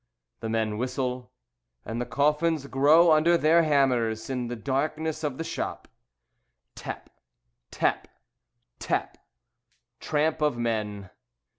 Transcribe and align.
The 0.39 0.49
men 0.49 0.79
whistle, 0.79 1.31
And 1.85 2.01
the 2.01 2.07
coffins 2.07 2.65
grow 2.65 3.11
under 3.11 3.37
their 3.37 3.61
hammers 3.61 4.31
In 4.31 4.47
the 4.47 4.55
darkness 4.55 5.23
of 5.23 5.37
the 5.37 5.43
shop. 5.43 5.87
Tap! 6.73 7.11
Tap! 7.69 8.07
Tap! 8.79 9.19
Tramp 9.99 10.41
of 10.41 10.57
men. 10.57 11.11